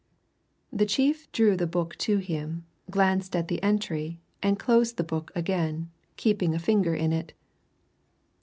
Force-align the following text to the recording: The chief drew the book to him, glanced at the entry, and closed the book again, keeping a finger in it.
The 0.73 0.87
chief 0.87 1.31
drew 1.31 1.55
the 1.55 1.67
book 1.67 1.95
to 1.97 2.17
him, 2.17 2.65
glanced 2.89 3.35
at 3.35 3.49
the 3.49 3.61
entry, 3.61 4.19
and 4.41 4.57
closed 4.57 4.97
the 4.97 5.03
book 5.03 5.31
again, 5.35 5.91
keeping 6.17 6.55
a 6.55 6.57
finger 6.59 6.95
in 6.95 7.13
it. 7.13 7.33